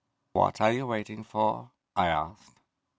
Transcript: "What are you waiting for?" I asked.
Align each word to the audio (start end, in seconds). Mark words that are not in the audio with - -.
"What 0.33 0.59
are 0.61 0.71
you 0.71 0.87
waiting 0.87 1.23
for?" 1.23 1.73
I 1.95 2.07
asked. 2.07 2.57